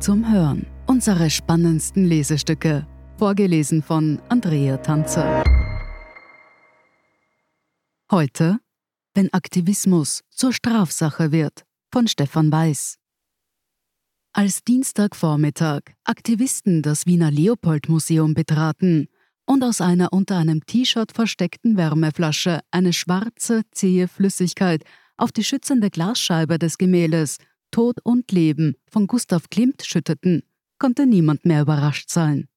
Zum 0.00 0.32
Hören. 0.32 0.66
Unsere 0.86 1.28
spannendsten 1.28 2.06
Lesestücke. 2.06 2.86
Vorgelesen 3.18 3.82
von 3.82 4.18
Andrea 4.30 4.78
Tanzer. 4.78 5.44
Heute, 8.10 8.60
wenn 9.12 9.30
Aktivismus 9.34 10.22
zur 10.30 10.54
Strafsache 10.54 11.32
wird, 11.32 11.66
von 11.92 12.08
Stefan 12.08 12.50
Weiß. 12.50 12.96
Als 14.32 14.64
Dienstagvormittag 14.64 15.82
Aktivisten 16.04 16.80
das 16.80 17.04
Wiener 17.04 17.30
Leopold-Museum 17.30 18.32
betraten 18.32 19.08
und 19.44 19.62
aus 19.62 19.82
einer 19.82 20.14
unter 20.14 20.38
einem 20.38 20.64
T-Shirt 20.64 21.12
versteckten 21.12 21.76
Wärmeflasche 21.76 22.60
eine 22.70 22.94
schwarze, 22.94 23.64
zähe 23.70 24.08
Flüssigkeit 24.08 24.82
auf 25.18 25.30
die 25.30 25.44
schützende 25.44 25.90
Glasscheibe 25.90 26.58
des 26.58 26.78
Gemäldes 26.78 27.36
Tod 27.70 27.98
und 28.02 28.30
Leben 28.32 28.76
von 28.88 29.06
Gustav 29.06 29.50
Klimt 29.50 29.82
schütteten, 29.84 30.42
konnte 30.78 31.06
niemand 31.06 31.44
mehr 31.44 31.62
überrascht 31.62 32.10
sein. 32.10 32.48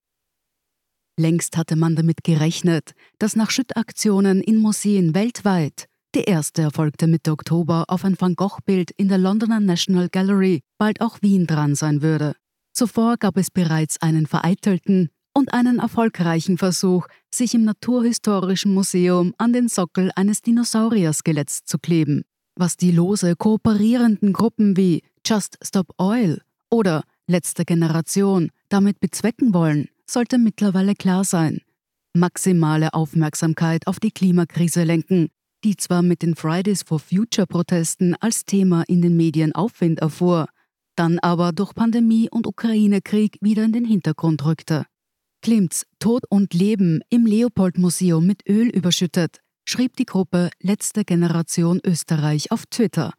Längst 1.19 1.57
hatte 1.57 1.75
man 1.75 1.95
damit 1.95 2.23
gerechnet, 2.23 2.93
dass 3.19 3.35
nach 3.35 3.51
Schüttaktionen 3.51 4.41
in 4.41 4.57
Museen 4.57 5.13
weltweit 5.13 5.87
die 6.15 6.23
erste 6.23 6.61
erfolgte 6.61 7.07
Mitte 7.07 7.31
Oktober 7.31 7.85
auf 7.87 8.05
ein 8.05 8.19
Van 8.19 8.35
Gogh-Bild 8.35 8.91
in 8.91 9.07
der 9.07 9.17
Londoner 9.17 9.59
National 9.59 10.09
Gallery 10.09 10.61
bald 10.77 11.01
auch 11.01 11.21
Wien 11.21 11.47
dran 11.47 11.75
sein 11.75 12.01
würde. 12.01 12.35
Zuvor 12.71 13.17
gab 13.17 13.37
es 13.37 13.49
bereits 13.49 14.01
einen 14.01 14.27
vereitelten 14.27 15.09
und 15.33 15.53
einen 15.53 15.79
erfolgreichen 15.79 16.59
Versuch, 16.59 17.07
sich 17.33 17.55
im 17.55 17.63
Naturhistorischen 17.63 18.73
Museum 18.73 19.33
an 19.37 19.53
den 19.53 19.67
Sockel 19.67 20.11
eines 20.15 20.41
Dinosaurier-Skeletts 20.41 21.65
zu 21.65 21.79
kleben 21.79 22.25
was 22.55 22.77
die 22.77 22.91
lose 22.91 23.35
kooperierenden 23.35 24.33
Gruppen 24.33 24.77
wie 24.77 25.03
Just 25.25 25.57
Stop 25.63 25.93
Oil 25.97 26.41
oder 26.69 27.03
Letzte 27.25 27.63
Generation 27.63 28.49
damit 28.67 28.99
bezwecken 28.99 29.53
wollen, 29.53 29.87
sollte 30.05 30.37
mittlerweile 30.37 30.93
klar 30.93 31.23
sein. 31.23 31.61
Maximale 32.13 32.93
Aufmerksamkeit 32.93 33.87
auf 33.87 33.99
die 33.99 34.11
Klimakrise 34.11 34.83
lenken, 34.83 35.29
die 35.63 35.77
zwar 35.77 36.01
mit 36.01 36.21
den 36.21 36.35
Fridays 36.35 36.83
for 36.83 36.99
Future 36.99 37.47
Protesten 37.47 38.15
als 38.19 38.45
Thema 38.45 38.83
in 38.87 39.01
den 39.01 39.15
Medien 39.15 39.55
Aufwind 39.55 39.99
erfuhr, 39.99 40.47
dann 40.95 41.17
aber 41.19 41.53
durch 41.53 41.73
Pandemie 41.73 42.29
und 42.29 42.45
Ukraine-Krieg 42.45 43.37
wieder 43.41 43.63
in 43.63 43.71
den 43.71 43.85
Hintergrund 43.85 44.45
rückte. 44.45 44.85
Klimts 45.41 45.85
Tod 45.99 46.23
und 46.29 46.53
Leben 46.53 47.01
im 47.09 47.25
Leopold-Museum 47.25 48.25
mit 48.25 48.47
Öl 48.47 48.67
überschüttet, 48.67 49.39
schrieb 49.65 49.95
die 49.95 50.05
Gruppe 50.05 50.49
Letzte 50.61 51.05
Generation 51.05 51.79
Österreich 51.83 52.51
auf 52.51 52.65
Twitter. 52.65 53.13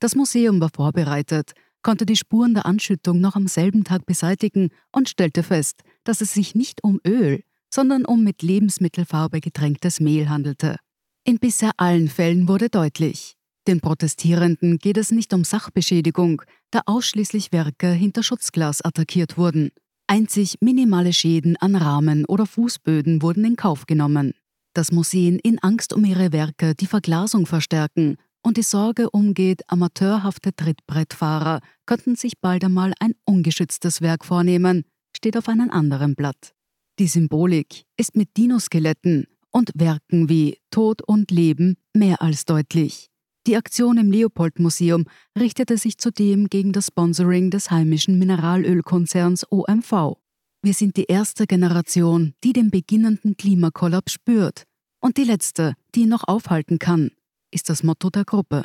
Das 0.00 0.14
Museum 0.14 0.60
war 0.60 0.70
vorbereitet, 0.74 1.52
konnte 1.82 2.06
die 2.06 2.16
Spuren 2.16 2.54
der 2.54 2.66
Anschüttung 2.66 3.20
noch 3.20 3.36
am 3.36 3.46
selben 3.46 3.84
Tag 3.84 4.06
beseitigen 4.06 4.70
und 4.92 5.08
stellte 5.08 5.42
fest, 5.42 5.82
dass 6.04 6.20
es 6.20 6.34
sich 6.34 6.54
nicht 6.54 6.82
um 6.82 7.00
Öl, 7.06 7.42
sondern 7.72 8.04
um 8.04 8.24
mit 8.24 8.42
Lebensmittelfarbe 8.42 9.40
getränktes 9.40 10.00
Mehl 10.00 10.28
handelte. 10.28 10.76
In 11.24 11.38
bisher 11.38 11.72
allen 11.76 12.08
Fällen 12.08 12.48
wurde 12.48 12.68
deutlich, 12.68 13.36
den 13.66 13.80
Protestierenden 13.80 14.78
geht 14.78 14.96
es 14.96 15.10
nicht 15.10 15.34
um 15.34 15.44
Sachbeschädigung, 15.44 16.42
da 16.70 16.82
ausschließlich 16.86 17.52
Werke 17.52 17.90
hinter 17.90 18.22
Schutzglas 18.22 18.80
attackiert 18.82 19.36
wurden. 19.36 19.70
Einzig 20.06 20.58
minimale 20.60 21.12
Schäden 21.12 21.56
an 21.56 21.74
Rahmen 21.74 22.24
oder 22.26 22.46
Fußböden 22.46 23.22
wurden 23.22 23.44
in 23.44 23.56
Kauf 23.56 23.86
genommen 23.86 24.34
dass 24.76 24.92
Museen 24.92 25.38
in 25.38 25.58
Angst 25.60 25.92
um 25.92 26.04
ihre 26.04 26.32
Werke 26.32 26.74
die 26.74 26.86
Verglasung 26.86 27.46
verstärken 27.46 28.16
und 28.42 28.58
die 28.58 28.62
Sorge 28.62 29.10
umgeht, 29.10 29.62
amateurhafte 29.68 30.54
Trittbrettfahrer 30.54 31.60
könnten 31.86 32.14
sich 32.14 32.38
bald 32.40 32.62
einmal 32.64 32.92
ein 33.00 33.14
ungeschütztes 33.24 34.02
Werk 34.02 34.24
vornehmen, 34.24 34.84
steht 35.16 35.36
auf 35.36 35.48
einem 35.48 35.70
anderen 35.70 36.14
Blatt. 36.14 36.52
Die 36.98 37.08
Symbolik 37.08 37.84
ist 37.96 38.16
mit 38.16 38.36
Dinoskeletten 38.36 39.26
und 39.50 39.70
Werken 39.74 40.28
wie 40.28 40.58
Tod 40.70 41.02
und 41.02 41.30
Leben 41.30 41.76
mehr 41.94 42.20
als 42.20 42.44
deutlich. 42.44 43.08
Die 43.46 43.56
Aktion 43.56 43.96
im 43.96 44.10
Leopold-Museum 44.10 45.04
richtete 45.38 45.78
sich 45.78 45.98
zudem 45.98 46.48
gegen 46.48 46.72
das 46.72 46.88
Sponsoring 46.88 47.50
des 47.50 47.70
heimischen 47.70 48.18
Mineralölkonzerns 48.18 49.50
OMV. 49.50 50.16
Wir 50.62 50.74
sind 50.74 50.96
die 50.96 51.04
erste 51.04 51.46
Generation, 51.46 52.34
die 52.42 52.52
den 52.52 52.70
beginnenden 52.70 53.36
Klimakollaps 53.36 54.12
spürt. 54.12 54.65
Und 55.06 55.18
die 55.18 55.22
letzte, 55.22 55.74
die 55.94 56.00
ihn 56.00 56.08
noch 56.08 56.26
aufhalten 56.26 56.80
kann, 56.80 57.12
ist 57.52 57.68
das 57.68 57.84
Motto 57.84 58.10
der 58.10 58.24
Gruppe. 58.24 58.64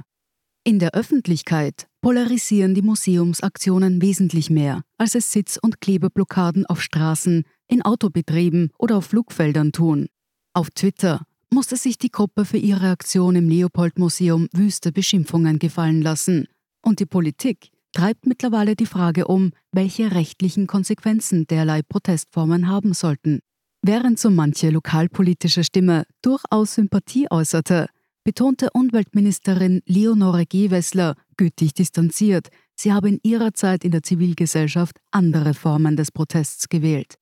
In 0.64 0.80
der 0.80 0.96
Öffentlichkeit 0.96 1.86
polarisieren 2.02 2.74
die 2.74 2.82
Museumsaktionen 2.82 4.02
wesentlich 4.02 4.50
mehr, 4.50 4.82
als 4.98 5.14
es 5.14 5.32
Sitz- 5.32 5.60
und 5.62 5.82
Klebeblockaden 5.82 6.66
auf 6.66 6.82
Straßen, 6.82 7.44
in 7.68 7.84
Autobetrieben 7.84 8.72
oder 8.80 8.98
auf 8.98 9.06
Flugfeldern 9.06 9.72
tun. 9.72 10.08
Auf 10.56 10.72
Twitter 10.72 11.28
musste 11.52 11.78
sich 11.78 12.00
die 12.00 12.10
Gruppe 12.10 12.44
für 12.44 12.58
ihre 12.58 12.90
Aktion 12.90 13.36
im 13.36 13.48
Leopold-Museum 13.48 14.48
wüste 14.52 14.92
Beschimpfungen 14.92 15.60
gefallen 15.60 16.02
lassen. 16.02 16.48
Und 16.82 17.00
die 17.02 17.06
Politik 17.06 17.70
treibt 17.92 18.26
mittlerweile 18.26 18.76
die 18.76 18.88
Frage 18.88 19.28
um, 19.28 19.52
welche 19.72 20.12
rechtlichen 20.12 20.66
Konsequenzen 20.66 21.46
derlei 21.46 21.84
Protestformen 21.84 22.68
haben 22.68 22.96
sollten. 22.96 23.42
Während 23.84 24.20
so 24.20 24.30
manche 24.30 24.70
lokalpolitische 24.70 25.64
Stimme 25.64 26.06
durchaus 26.22 26.76
Sympathie 26.76 27.28
äußerte, 27.32 27.88
betonte 28.24 28.70
Umweltministerin 28.74 29.82
Leonore 29.86 30.46
Gewessler 30.46 31.16
gütig 31.36 31.74
distanziert, 31.74 32.50
sie 32.76 32.94
habe 32.94 33.10
in 33.10 33.20
ihrer 33.24 33.56
Zeit 33.56 33.84
in 33.84 33.90
der 33.90 34.04
Zivilgesellschaft 34.04 34.98
andere 35.10 35.56
Formen 35.56 35.96
des 35.96 36.12
Protests 36.12 36.70
gewählt. 36.70 37.16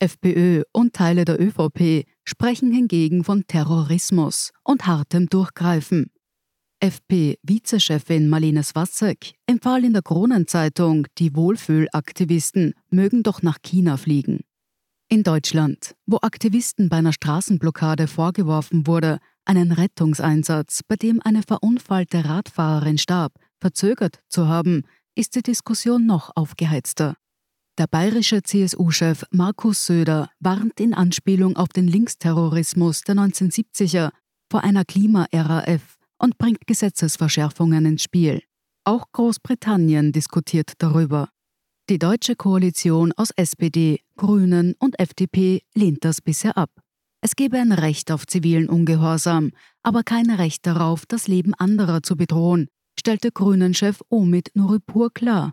FPÖ 0.00 0.62
und 0.72 0.94
Teile 0.94 1.24
der 1.24 1.40
ÖVP 1.40 2.06
sprechen 2.24 2.72
hingegen 2.72 3.22
von 3.22 3.46
Terrorismus 3.46 4.50
und 4.64 4.86
hartem 4.86 5.28
Durchgreifen. 5.28 6.10
FP-Vizechefin 6.82 8.28
Marlene 8.28 8.64
Swatzek 8.64 9.34
empfahl 9.46 9.84
in 9.84 9.92
der 9.92 10.02
Kronenzeitung, 10.02 11.06
die 11.18 11.36
Wohlfühlaktivisten 11.36 12.72
mögen 12.88 13.22
doch 13.22 13.42
nach 13.42 13.58
China 13.62 13.98
fliegen. 13.98 14.40
In 15.12 15.24
Deutschland, 15.24 15.96
wo 16.06 16.18
Aktivisten 16.22 16.88
bei 16.88 16.98
einer 16.98 17.12
Straßenblockade 17.12 18.06
vorgeworfen 18.06 18.86
wurde, 18.86 19.18
einen 19.44 19.72
Rettungseinsatz, 19.72 20.82
bei 20.86 20.94
dem 20.94 21.20
eine 21.24 21.42
verunfallte 21.42 22.24
Radfahrerin 22.24 22.96
starb, 22.96 23.32
verzögert 23.60 24.20
zu 24.28 24.46
haben, 24.46 24.84
ist 25.16 25.34
die 25.34 25.42
Diskussion 25.42 26.06
noch 26.06 26.30
aufgeheizter. 26.36 27.16
Der 27.76 27.88
bayerische 27.88 28.44
CSU-Chef 28.44 29.24
Markus 29.32 29.84
Söder 29.84 30.30
warnt 30.38 30.78
in 30.78 30.94
Anspielung 30.94 31.56
auf 31.56 31.70
den 31.70 31.88
Linksterrorismus 31.88 33.00
der 33.00 33.16
1970er 33.16 34.10
vor 34.48 34.62
einer 34.62 34.84
Klima-RAF 34.84 35.96
und 36.18 36.38
bringt 36.38 36.68
Gesetzesverschärfungen 36.68 37.84
ins 37.84 38.04
Spiel. 38.04 38.44
Auch 38.84 39.06
Großbritannien 39.10 40.12
diskutiert 40.12 40.74
darüber. 40.78 41.30
Die 41.90 41.98
deutsche 41.98 42.36
Koalition 42.36 43.10
aus 43.16 43.32
SPD, 43.32 43.98
Grünen 44.16 44.76
und 44.78 45.00
FDP 45.00 45.62
lehnt 45.74 46.04
das 46.04 46.20
bisher 46.20 46.56
ab. 46.56 46.70
Es 47.20 47.34
gebe 47.34 47.58
ein 47.58 47.72
Recht 47.72 48.12
auf 48.12 48.28
zivilen 48.28 48.68
Ungehorsam, 48.68 49.50
aber 49.82 50.04
kein 50.04 50.30
Recht 50.30 50.64
darauf, 50.68 51.04
das 51.04 51.26
Leben 51.26 51.52
anderer 51.54 52.04
zu 52.04 52.16
bedrohen, 52.16 52.68
stellte 52.96 53.32
Grünen-Chef 53.32 54.02
Omid 54.08 54.52
Nuripur 54.54 55.12
klar. 55.12 55.52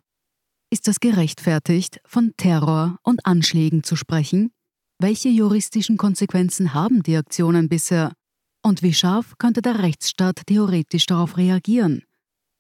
Ist 0.69 0.88
es 0.88 1.00
gerechtfertigt, 1.00 2.01
von 2.06 2.33
Terror 2.38 3.00
und 3.01 3.25
Anschlägen 3.25 3.81
zu 3.81 3.95
sprechen? 3.95 4.51
Welche 5.00 5.29
juristischen 5.29 5.97
Konsequenzen 5.97 6.75
haben 6.75 7.01
die 7.01 7.17
Aktionen 7.17 7.67
bisher? 7.67 8.13
Und 8.61 8.83
wie 8.83 8.94
scharf 8.94 9.33
könnte 9.39 9.63
der 9.63 9.79
Rechtsstaat 9.79 10.44
theoretisch 10.45 11.07
darauf 11.07 11.38
reagieren? 11.38 12.03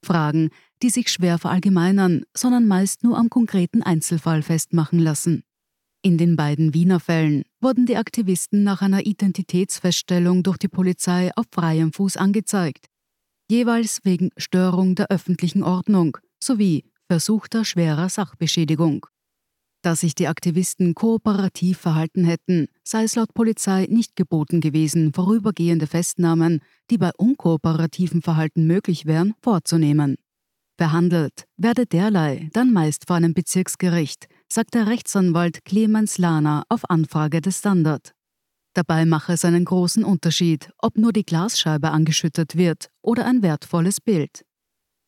Fragen, 0.03 0.49
die 0.83 0.89
sich 0.89 1.09
schwer 1.09 1.37
verallgemeinern, 1.37 2.23
sondern 2.35 2.67
meist 2.67 3.03
nur 3.03 3.17
am 3.17 3.29
konkreten 3.29 3.81
Einzelfall 3.81 4.41
festmachen 4.43 4.99
lassen. 4.99 5.43
In 6.03 6.17
den 6.17 6.35
beiden 6.35 6.73
Wiener 6.73 6.99
Fällen 6.99 7.43
wurden 7.59 7.85
die 7.85 7.97
Aktivisten 7.97 8.63
nach 8.63 8.81
einer 8.81 9.05
Identitätsfeststellung 9.05 10.43
durch 10.43 10.57
die 10.57 10.67
Polizei 10.67 11.31
auf 11.35 11.45
freiem 11.51 11.91
Fuß 11.91 12.17
angezeigt, 12.17 12.85
jeweils 13.49 13.99
wegen 14.03 14.29
Störung 14.37 14.95
der 14.95 15.09
öffentlichen 15.09 15.63
Ordnung 15.63 16.17
sowie 16.41 16.85
versuchter 17.07 17.65
schwerer 17.65 18.09
Sachbeschädigung. 18.09 19.05
Da 19.81 19.95
sich 19.95 20.15
die 20.15 20.27
Aktivisten 20.27 20.95
kooperativ 20.95 21.77
verhalten 21.77 22.25
hätten, 22.25 22.67
sei 22.87 23.03
es 23.03 23.15
laut 23.15 23.33
Polizei 23.33 23.87
nicht 23.89 24.15
geboten 24.15 24.61
gewesen, 24.61 25.13
vorübergehende 25.13 25.87
Festnahmen, 25.87 26.61
die 26.89 26.97
bei 26.97 27.11
unkooperativen 27.17 28.21
Verhalten 28.21 28.65
möglich 28.65 29.05
wären, 29.05 29.33
vorzunehmen. 29.41 30.15
Behandelt 30.77 31.45
werde 31.57 31.85
derlei 31.85 32.49
dann 32.53 32.71
meist 32.71 33.07
vor 33.07 33.15
einem 33.15 33.33
Bezirksgericht, 33.33 34.27
sagt 34.47 34.75
der 34.75 34.87
Rechtsanwalt 34.87 35.65
Clemens 35.65 36.17
Lahner 36.17 36.63
auf 36.69 36.89
Anfrage 36.89 37.41
des 37.41 37.59
Standard. 37.59 38.13
Dabei 38.73 39.05
mache 39.05 39.33
es 39.33 39.43
einen 39.43 39.65
großen 39.65 40.03
Unterschied, 40.03 40.71
ob 40.77 40.97
nur 40.97 41.11
die 41.11 41.23
Glasscheibe 41.23 41.89
angeschüttet 41.89 42.55
wird 42.55 42.89
oder 43.01 43.25
ein 43.25 43.41
wertvolles 43.41 43.99
Bild. 43.99 44.45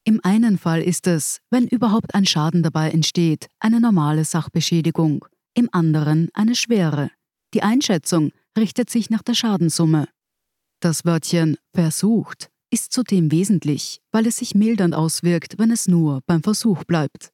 Im 0.05 0.19
einen 0.23 0.57
Fall 0.57 0.81
ist 0.81 1.05
es, 1.05 1.39
wenn 1.51 1.67
überhaupt 1.67 2.15
ein 2.15 2.25
Schaden 2.25 2.63
dabei 2.63 2.89
entsteht, 2.89 3.45
eine 3.59 3.79
normale 3.79 4.25
Sachbeschädigung, 4.25 5.25
im 5.53 5.69
anderen 5.71 6.29
eine 6.33 6.55
schwere. 6.55 7.11
Die 7.53 7.63
Einschätzung 7.63 8.31
richtet 8.57 8.89
sich 8.89 9.09
nach 9.09 9.23
der 9.23 9.33
Schadenssumme. 9.33 10.07
Das 10.81 11.03
Wörtchen 11.05 11.57
versucht 11.73 12.49
ist 12.71 12.93
zudem 12.93 13.31
wesentlich, 13.31 13.99
weil 14.11 14.27
es 14.27 14.37
sich 14.37 14.53
mildernd 14.53 14.93
auswirkt, 14.93 15.57
wenn 15.57 15.71
es 15.71 15.87
nur 15.87 16.21
beim 16.27 16.43
Versuch 16.43 16.83
bleibt. 16.83 17.31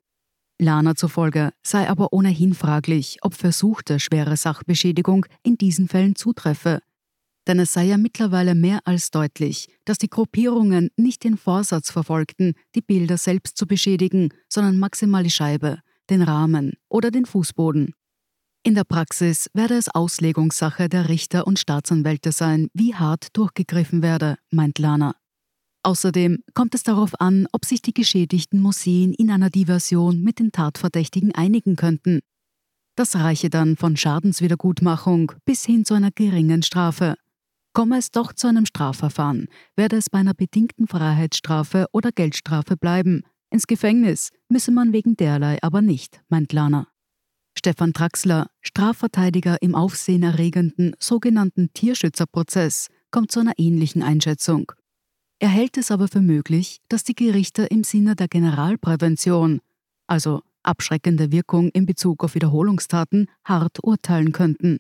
Lana 0.58 0.96
zufolge 0.96 1.52
sei 1.62 1.90
aber 1.90 2.14
ohnehin 2.14 2.54
fraglich, 2.54 3.18
ob 3.22 3.34
versuchte 3.34 4.00
schwere 4.00 4.38
Sachbeschädigung 4.38 5.26
in 5.44 5.58
diesen 5.58 5.90
Fällen 5.90 6.16
zutreffe. 6.16 6.80
Denn 7.48 7.60
es 7.60 7.74
sei 7.74 7.84
ja 7.84 7.98
mittlerweile 7.98 8.56
mehr 8.56 8.80
als 8.86 9.12
deutlich, 9.12 9.68
dass 9.84 9.98
die 9.98 10.10
Gruppierungen 10.10 10.90
nicht 10.96 11.24
den 11.26 11.38
Vorsatz 11.38 11.92
verfolgten, 11.92 12.54
die 12.74 12.82
Bilder 12.82 13.18
selbst 13.18 13.58
zu 13.58 13.68
beschädigen, 13.68 14.30
sondern 14.48 14.80
maximal 14.80 15.24
die 15.24 15.30
Scheibe, 15.30 15.80
den 16.10 16.22
Rahmen 16.22 16.74
oder 16.90 17.12
den 17.12 17.26
Fußboden. 17.26 17.94
In 18.68 18.74
der 18.74 18.84
Praxis 18.84 19.48
werde 19.54 19.76
es 19.76 19.90
Auslegungssache 19.90 20.90
der 20.90 21.08
Richter 21.08 21.46
und 21.46 21.60
Staatsanwälte 21.60 22.32
sein, 22.32 22.68
wie 22.74 22.96
hart 22.96 23.28
durchgegriffen 23.38 24.02
werde, 24.02 24.40
meint 24.50 24.80
Lana. 24.80 25.16
Außerdem 25.84 26.40
kommt 26.56 26.74
es 26.74 26.82
darauf 26.82 27.12
an, 27.22 27.46
ob 27.52 27.64
sich 27.64 27.84
die 27.84 27.94
geschädigten 27.94 28.60
Museen 28.60 29.14
in 29.14 29.30
einer 29.30 29.52
Diversion 29.52 30.24
mit 30.24 30.40
den 30.40 30.52
Tatverdächtigen 30.52 31.32
einigen 31.36 31.76
könnten. 31.76 32.22
Das 32.96 33.16
reiche 33.16 33.52
dann 33.52 33.78
von 33.78 33.98
Schadenswiedergutmachung 33.98 35.34
bis 35.46 35.64
hin 35.64 35.86
zu 35.86 35.94
einer 35.94 36.10
geringen 36.10 36.64
Strafe. 36.64 37.18
Komme 37.74 38.00
es 38.00 38.10
doch 38.10 38.34
zu 38.34 38.48
einem 38.48 38.66
Strafverfahren, 38.66 39.48
werde 39.76 39.98
es 39.98 40.10
bei 40.10 40.18
einer 40.18 40.34
bedingten 40.34 40.88
Freiheitsstrafe 40.88 41.86
oder 41.92 42.12
Geldstrafe 42.12 42.78
bleiben. 42.78 43.22
Ins 43.52 43.68
Gefängnis 43.68 44.32
müsse 44.50 44.72
man 44.72 44.92
wegen 44.92 45.16
derlei 45.16 45.62
aber 45.62 45.84
nicht, 45.84 46.20
meint 46.30 46.52
Lana. 46.52 46.88
Stefan 47.58 47.94
Traxler, 47.94 48.48
Strafverteidiger 48.62 49.62
im 49.62 49.76
aufsehenerregenden 49.76 50.96
sogenannten 51.00 51.72
Tierschützerprozess, 51.74 52.90
kommt 53.12 53.32
zu 53.32 53.40
einer 53.40 53.54
ähnlichen 53.58 54.04
Einschätzung. 54.04 54.72
Er 55.40 55.50
hält 55.50 55.78
es 55.78 55.92
aber 55.92 56.08
für 56.08 56.22
möglich, 56.22 56.82
dass 56.90 57.04
die 57.04 57.16
Gerichte 57.16 57.64
im 57.64 57.84
Sinne 57.84 58.16
der 58.16 58.28
Generalprävention, 58.28 59.62
also 60.08 60.42
abschreckende 60.64 61.32
Wirkung 61.32 61.70
in 61.70 61.86
Bezug 61.86 62.24
auf 62.24 62.36
Wiederholungstaten, 62.36 63.28
hart 63.44 63.84
urteilen 63.84 64.32
könnten. 64.32 64.78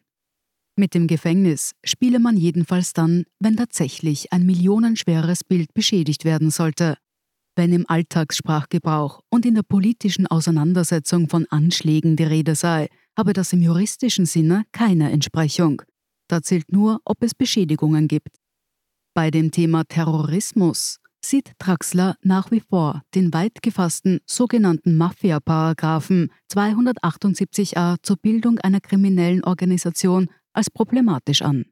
Mit 0.77 0.93
dem 0.93 1.07
Gefängnis 1.07 1.71
spiele 1.85 2.19
man 2.19 2.35
jedenfalls 2.35 2.91
dann, 2.91 3.23
wenn 3.39 3.55
tatsächlich 3.55 4.33
ein 4.33 4.45
millionenschweres 4.45 5.43
Bild 5.45 5.73
beschädigt 5.73 6.25
werden 6.25 6.51
sollte. 6.51 6.97
Wenn 7.55 7.71
im 7.71 7.85
Alltagssprachgebrauch 7.87 9.21
und 9.29 9.45
in 9.45 9.55
der 9.55 9.63
politischen 9.63 10.27
Auseinandersetzung 10.27 11.29
von 11.29 11.45
Anschlägen 11.49 12.17
die 12.17 12.23
Rede 12.23 12.55
sei, 12.55 12.89
habe 13.17 13.31
das 13.31 13.53
im 13.53 13.61
juristischen 13.61 14.25
Sinne 14.25 14.65
keine 14.73 15.11
Entsprechung. 15.11 15.81
Da 16.27 16.41
zählt 16.41 16.71
nur, 16.71 16.99
ob 17.05 17.23
es 17.23 17.33
Beschädigungen 17.33 18.07
gibt. 18.09 18.35
Bei 19.13 19.31
dem 19.31 19.51
Thema 19.51 19.85
Terrorismus 19.85 20.99
sieht 21.23 21.53
Traxler 21.57 22.17
nach 22.21 22.51
wie 22.51 22.59
vor 22.59 23.03
den 23.15 23.33
weit 23.33 23.61
gefassten 23.61 24.19
sogenannten 24.25 24.97
Mafia-Paragraphen 24.97 26.31
278a 26.51 27.95
zur 28.03 28.17
Bildung 28.17 28.59
einer 28.59 28.81
kriminellen 28.81 29.43
Organisation 29.43 30.29
als 30.53 30.69
problematisch 30.69 31.41
an. 31.41 31.65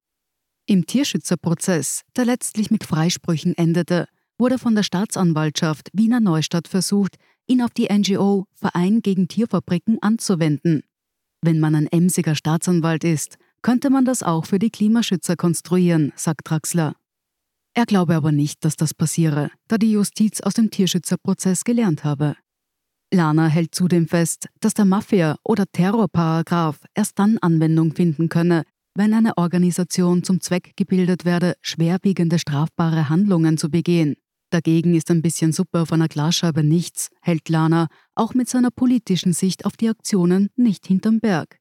Im 0.65 0.85
Tierschützerprozess, 0.85 2.03
der 2.15 2.25
letztlich 2.25 2.71
mit 2.71 2.85
Freisprüchen 2.85 3.53
endete, 3.57 4.07
wurde 4.37 4.57
von 4.57 4.75
der 4.75 4.83
Staatsanwaltschaft 4.83 5.89
Wiener 5.93 6.19
Neustadt 6.19 6.67
versucht, 6.67 7.17
ihn 7.47 7.61
auf 7.61 7.71
die 7.71 7.87
NGO 7.91 8.45
Verein 8.53 9.01
gegen 9.01 9.27
Tierfabriken 9.27 9.97
anzuwenden. 10.01 10.83
Wenn 11.41 11.59
man 11.59 11.75
ein 11.75 11.87
emsiger 11.87 12.35
Staatsanwalt 12.35 13.03
ist, 13.03 13.37
könnte 13.61 13.89
man 13.89 14.05
das 14.05 14.23
auch 14.23 14.45
für 14.45 14.59
die 14.59 14.69
Klimaschützer 14.69 15.35
konstruieren, 15.35 16.13
sagt 16.15 16.45
Traxler. 16.45 16.95
Er 17.73 17.85
glaube 17.85 18.15
aber 18.15 18.31
nicht, 18.31 18.63
dass 18.63 18.75
das 18.75 18.93
passiere, 18.93 19.49
da 19.67 19.77
die 19.77 19.91
Justiz 19.91 20.41
aus 20.41 20.53
dem 20.53 20.69
Tierschützerprozess 20.69 21.63
gelernt 21.63 22.03
habe. 22.03 22.35
Lana 23.11 23.47
hält 23.47 23.73
zudem 23.75 24.07
fest, 24.07 24.47
dass 24.59 24.73
der 24.73 24.85
Mafia- 24.85 25.37
oder 25.43 25.65
Terrorparagraph 25.71 26.79
erst 26.93 27.19
dann 27.19 27.37
Anwendung 27.39 27.93
finden 27.93 28.29
könne, 28.29 28.63
wenn 28.95 29.13
eine 29.13 29.37
Organisation 29.37 30.23
zum 30.23 30.39
Zweck 30.39 30.73
gebildet 30.75 31.25
werde, 31.25 31.55
schwerwiegende 31.61 32.37
strafbare 32.37 33.09
Handlungen 33.09 33.57
zu 33.57 33.69
begehen. 33.69 34.15
Dagegen 34.53 34.93
ist 34.93 35.09
ein 35.09 35.23
bisschen 35.23 35.51
Suppe 35.51 35.81
auf 35.81 35.91
einer 35.91 36.07
Glasscheibe 36.07 36.63
nichts, 36.63 37.09
hält 37.21 37.49
Lana, 37.49 37.87
auch 38.13 38.35
mit 38.35 38.47
seiner 38.47 38.69
politischen 38.69 39.33
Sicht 39.33 39.65
auf 39.65 39.77
die 39.77 39.89
Aktionen 39.89 40.51
nicht 40.55 40.85
hinterm 40.85 41.19
Berg. 41.19 41.57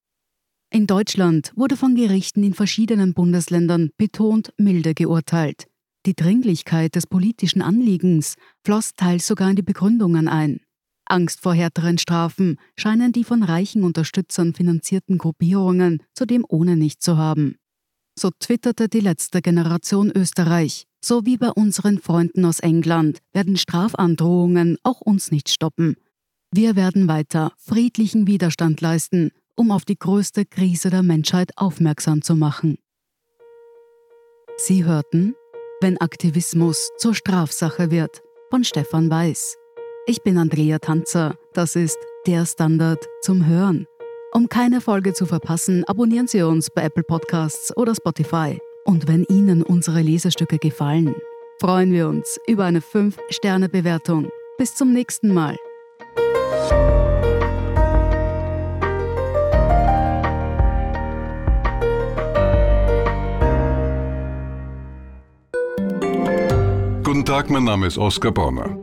In 0.71 0.87
Deutschland 0.87 1.53
wurde 1.57 1.79
von 1.79 1.95
Gerichten 1.95 2.45
in 2.45 2.53
verschiedenen 2.53 3.15
Bundesländern 3.15 3.89
betont 3.97 4.53
milde 4.59 4.93
geurteilt. 4.93 5.69
Die 6.05 6.15
Dringlichkeit 6.15 6.95
des 6.95 7.07
politischen 7.07 7.63
Anliegens 7.63 8.35
floss 8.63 8.93
teils 8.93 9.27
sogar 9.27 9.49
in 9.49 9.57
die 9.57 9.63
Begründungen 9.63 10.29
ein. 10.29 10.61
Angst 11.07 11.41
vor 11.41 11.55
härteren 11.55 11.97
Strafen 11.97 12.59
scheinen 12.77 13.13
die 13.13 13.25
von 13.25 13.43
reichen 13.43 13.85
Unterstützern 13.85 14.53
finanzierten 14.53 15.17
Gruppierungen 15.17 16.03
zudem 16.13 16.45
ohne 16.47 16.77
nicht 16.77 17.01
zu 17.01 17.17
haben. 17.17 17.57
So 18.19 18.31
twitterte 18.39 18.89
die 18.89 19.01
letzte 19.01 19.41
Generation 19.43 20.11
Österreich. 20.11 20.87
So 21.01 21.27
wie 21.27 21.37
bei 21.37 21.51
unseren 21.51 21.99
Freunden 21.99 22.45
aus 22.45 22.61
England 22.61 23.19
werden 23.33 23.57
Strafandrohungen 23.57 24.79
auch 24.83 25.01
uns 25.01 25.31
nicht 25.31 25.49
stoppen. 25.49 25.97
Wir 26.53 26.77
werden 26.77 27.09
weiter 27.09 27.53
friedlichen 27.57 28.27
Widerstand 28.27 28.81
leisten, 28.81 29.31
um 29.57 29.71
auf 29.71 29.85
die 29.85 29.99
größte 29.99 30.45
Krise 30.45 30.91
der 30.91 31.03
Menschheit 31.03 31.53
aufmerksam 31.57 32.23
zu 32.23 32.37
machen. 32.37 32.79
Sie 34.59 34.85
hörten 34.85 35.35
wenn 35.83 36.01
Aktivismus 36.01 36.91
zur 36.97 37.13
Strafsache 37.15 37.91
wird, 37.91 38.23
von 38.51 38.63
Stefan 38.63 39.11
Weiß. 39.11 39.57
Ich 40.07 40.23
bin 40.23 40.39
Andrea 40.39 40.79
Tanzer, 40.79 41.35
das 41.55 41.75
ist 41.75 41.99
der 42.27 42.47
Standard 42.47 43.05
zum 43.23 43.47
Hören. 43.47 43.87
Um 44.35 44.49
keine 44.49 44.81
Folge 44.81 45.13
zu 45.13 45.27
verpassen, 45.27 45.85
abonnieren 45.85 46.27
Sie 46.27 46.41
uns 46.41 46.71
bei 46.71 46.85
Apple 46.85 47.03
Podcasts 47.03 47.77
oder 47.77 47.95
Spotify. 47.95 48.59
Und 48.87 49.07
wenn 49.07 49.25
Ihnen 49.25 49.63
unsere 49.63 50.01
Lesestücke 50.01 50.57
gefallen, 50.57 51.15
freuen 51.61 51.93
wir 51.93 52.09
uns 52.09 52.41
über 52.47 52.65
eine 52.65 52.81
5-Sterne-Bewertung. 52.81 54.31
Bis 54.57 54.75
zum 54.75 54.95
nächsten 54.95 55.35
Mal. 55.35 55.57
Guten 67.05 67.27
Tag, 67.27 67.51
mein 67.51 67.65
Name 67.65 67.87
ist 67.87 67.99
Oskar 67.99 68.33
Bonner. 68.33 68.82